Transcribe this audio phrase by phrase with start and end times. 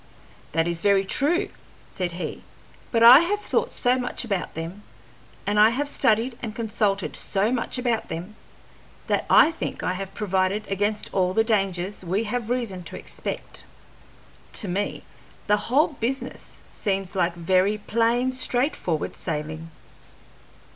[0.53, 1.49] "That is very true,"
[1.85, 2.41] said he,
[2.91, 4.81] "but I have thought so much about them,
[5.45, 8.35] and I have studied and consulted so much about them,
[9.05, 13.65] that I think I have provided against all the dangers we have reason to expect.
[14.53, 15.03] To me
[15.45, 19.69] the whole business seems like very plain, straightforward sailing."